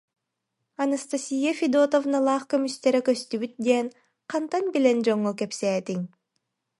[0.83, 3.87] Анастасия Федотовналаах көмүстэрэ көстүбүт диэн
[4.31, 6.01] хантан билэн дьоҥҥо кэпсээтиҥ